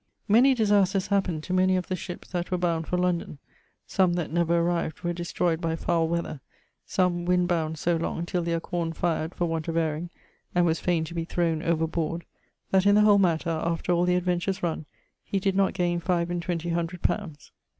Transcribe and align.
Many 0.27 0.55
disasters 0.55 1.05
happened 1.09 1.43
to 1.43 1.53
many 1.53 1.75
of 1.75 1.85
the 1.85 1.93
shippes 1.95 2.29
that 2.31 2.49
were 2.49 2.57
bound 2.57 2.87
for 2.87 2.97
London 2.97 3.37
(some 3.85 4.13
that 4.13 4.33
never 4.33 4.57
arrived 4.57 5.01
were 5.01 5.13
destroyed 5.13 5.61
by 5.61 5.75
foule 5.75 6.07
weather; 6.07 6.41
some 6.87 7.23
wind 7.23 7.47
bound 7.47 7.77
so 7.77 7.97
long 7.97 8.25
till 8.25 8.41
their 8.41 8.59
corne 8.59 8.93
fired 8.93 9.35
for 9.35 9.45
want 9.45 9.67
of 9.67 9.75
ayering, 9.75 10.09
and 10.55 10.65
was 10.65 10.79
faine 10.79 11.03
to 11.03 11.13
be 11.13 11.23
throwne 11.23 11.61
over 11.61 11.85
board) 11.85 12.25
that 12.71 12.87
in 12.87 12.95
the 12.95 13.01
whole 13.01 13.19
matter, 13.19 13.51
after 13.63 13.91
all 13.91 14.05
the 14.05 14.15
adventures 14.15 14.63
runne, 14.63 14.87
he 15.23 15.39
did 15.39 15.55
not 15.55 15.75
gaine 15.75 15.99
five 15.99 16.31
and 16.31 16.41
twenty 16.41 16.69
hundred 16.69 17.03
pounds. 17.03 17.51